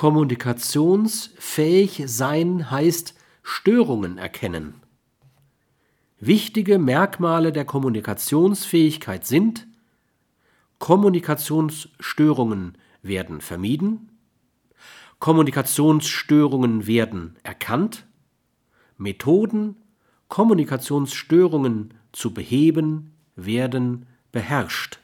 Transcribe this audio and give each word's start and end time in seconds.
Kommunikationsfähig 0.00 2.04
sein 2.06 2.70
heißt 2.70 3.14
Störungen 3.42 4.16
erkennen. 4.16 4.80
Wichtige 6.18 6.78
Merkmale 6.78 7.52
der 7.52 7.66
Kommunikationsfähigkeit 7.66 9.26
sind 9.26 9.66
Kommunikationsstörungen 10.78 12.78
werden 13.02 13.42
vermieden, 13.42 14.08
Kommunikationsstörungen 15.18 16.86
werden 16.86 17.36
erkannt, 17.42 18.06
Methoden, 18.96 19.76
Kommunikationsstörungen 20.28 21.92
zu 22.12 22.32
beheben, 22.32 23.12
werden 23.36 24.06
beherrscht 24.32 24.99